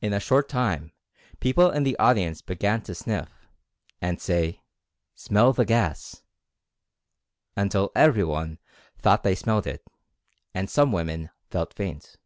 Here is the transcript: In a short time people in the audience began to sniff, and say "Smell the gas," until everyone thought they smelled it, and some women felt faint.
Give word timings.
In 0.00 0.12
a 0.12 0.20
short 0.20 0.48
time 0.48 0.92
people 1.40 1.70
in 1.72 1.82
the 1.82 1.98
audience 1.98 2.40
began 2.40 2.82
to 2.82 2.94
sniff, 2.94 3.48
and 4.00 4.20
say 4.20 4.60
"Smell 5.16 5.52
the 5.52 5.64
gas," 5.64 6.22
until 7.56 7.90
everyone 7.96 8.60
thought 8.98 9.24
they 9.24 9.34
smelled 9.34 9.66
it, 9.66 9.82
and 10.54 10.70
some 10.70 10.92
women 10.92 11.30
felt 11.48 11.74
faint. 11.74 12.16